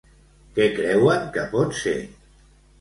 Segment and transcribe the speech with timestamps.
[0.55, 1.97] Què creuen que pot ser?